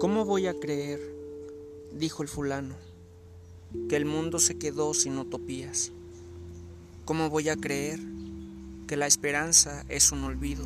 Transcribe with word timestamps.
¿Cómo 0.00 0.24
voy 0.24 0.46
a 0.46 0.58
creer, 0.58 0.98
dijo 1.92 2.22
el 2.22 2.28
fulano, 2.28 2.74
que 3.88 3.96
el 3.96 4.06
mundo 4.06 4.38
se 4.38 4.56
quedó 4.56 4.94
sin 4.94 5.18
utopías? 5.18 5.92
¿Cómo 7.04 7.28
voy 7.28 7.50
a 7.50 7.56
creer 7.56 8.00
que 8.86 8.96
la 8.96 9.06
esperanza 9.06 9.84
es 9.88 10.10
un 10.10 10.24
olvido 10.24 10.64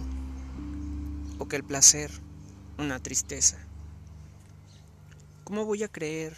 o 1.39 1.48
que 1.48 1.57
el 1.57 1.64
placer 1.64 2.12
una 2.79 3.01
tristeza? 3.01 3.64
¿Cómo 5.45 5.64
voy 5.67 5.82
a 5.82 5.89
creer, 5.89 6.37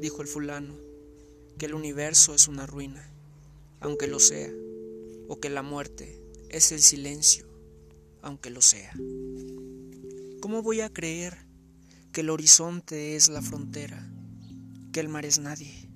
dijo 0.00 0.22
el 0.22 0.28
fulano, 0.28 0.74
que 1.58 1.66
el 1.66 1.74
universo 1.74 2.34
es 2.34 2.48
una 2.48 2.66
ruina, 2.66 3.10
aunque 3.80 4.06
lo 4.06 4.20
sea, 4.20 4.50
o 5.28 5.40
que 5.40 5.50
la 5.50 5.62
muerte 5.62 6.20
es 6.48 6.72
el 6.72 6.80
silencio, 6.80 7.46
aunque 8.22 8.50
lo 8.50 8.62
sea? 8.62 8.92
¿Cómo 10.40 10.62
voy 10.62 10.80
a 10.80 10.90
creer 10.90 11.46
que 12.12 12.22
el 12.22 12.30
horizonte 12.30 13.14
es 13.16 13.28
la 13.28 13.42
frontera, 13.42 14.08
que 14.90 15.00
el 15.00 15.08
mar 15.10 15.26
es 15.26 15.38
nadie, 15.38 15.90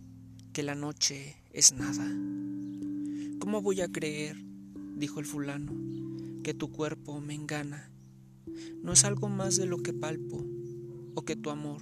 que 0.52 0.62
la 0.62 0.74
noche 0.74 1.37
es 1.52 1.73
nada. 1.73 2.05
¿Cómo 3.38 3.62
voy 3.62 3.80
a 3.80 3.88
creer, 3.88 4.37
dijo 4.96 5.21
el 5.21 5.24
fulano, 5.24 5.73
que 6.43 6.52
tu 6.52 6.71
cuerpo 6.71 7.21
me 7.21 7.35
engana? 7.35 7.91
No 8.82 8.93
es 8.93 9.05
algo 9.05 9.29
más 9.30 9.57
de 9.57 9.65
lo 9.65 9.79
que 9.79 9.95
palpo, 9.95 10.45
o 11.15 11.23
que 11.23 11.37
tu 11.37 11.48
amor, 11.48 11.80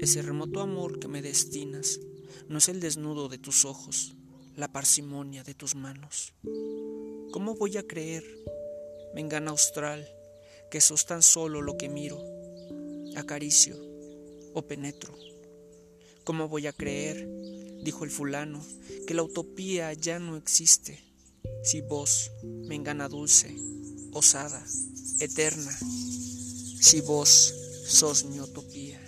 ese 0.00 0.22
remoto 0.22 0.60
amor 0.60 0.98
que 0.98 1.08
me 1.08 1.22
destinas, 1.22 2.00
no 2.48 2.58
es 2.58 2.68
el 2.68 2.80
desnudo 2.80 3.28
de 3.28 3.38
tus 3.38 3.64
ojos, 3.64 4.16
la 4.56 4.72
parsimonia 4.72 5.44
de 5.44 5.54
tus 5.54 5.74
manos. 5.74 6.34
¿Cómo 7.32 7.54
voy 7.54 7.76
a 7.76 7.86
creer, 7.86 8.24
me 9.14 9.20
engana 9.20 9.50
austral, 9.50 10.08
que 10.70 10.80
sos 10.80 11.06
tan 11.06 11.22
solo 11.22 11.62
lo 11.62 11.76
que 11.76 11.88
miro? 11.88 12.20
acaricio 13.16 13.76
o 14.54 14.62
penetro. 14.62 15.16
¿Cómo 16.24 16.48
voy 16.48 16.66
a 16.66 16.72
creer, 16.72 17.28
dijo 17.82 18.04
el 18.04 18.10
fulano, 18.10 18.64
que 19.06 19.14
la 19.14 19.22
utopía 19.22 19.92
ya 19.92 20.18
no 20.18 20.36
existe, 20.36 21.02
si 21.64 21.80
vos 21.80 22.30
me 22.42 22.74
engana 22.74 23.08
dulce, 23.08 23.54
osada, 24.12 24.64
eterna, 25.20 25.76
si 26.80 27.00
vos 27.00 27.54
sos 27.86 28.24
mi 28.24 28.40
utopía? 28.40 29.00